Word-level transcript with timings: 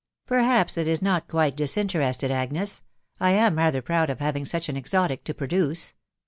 "Perhaps 0.25 0.79
it 0.79 0.87
is 0.87 0.99
not 0.99 1.27
quite 1.27 1.55
disinterested, 1.55 2.31
Agnes. 2.31 2.71
•••I 3.19 3.33
am 3.33 3.59
rather 3.59 3.83
proud 3.83 4.09
of 4.09 4.17
having 4.19 4.45
such 4.45 4.67
an 4.67 4.75
exotic 4.75 5.23
to 5.25 5.33
produce. 5.35 5.93